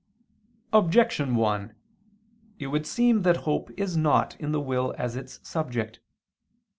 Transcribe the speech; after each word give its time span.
Objection 0.73 1.35
1: 1.35 1.75
It 2.57 2.65
would 2.73 2.87
seem 2.87 3.21
that 3.21 3.37
hope 3.45 3.69
is 3.79 3.95
not 3.95 4.35
in 4.39 4.51
the 4.51 4.59
will 4.59 4.95
as 4.97 5.15
its 5.15 5.39
subject. 5.47 5.99